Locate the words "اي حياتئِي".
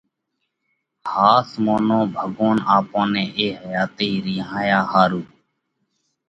3.37-4.11